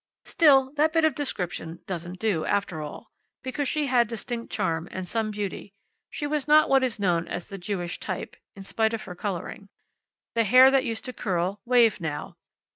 [0.25, 3.11] Still, that bit of description doesn't do, after all.
[3.43, 5.75] Because she had distinct charm, and some beauty.
[6.09, 9.69] She was not what is known as the Jewish type, in spite of her coloring.
[10.33, 12.35] The hair that used to curl, waved now.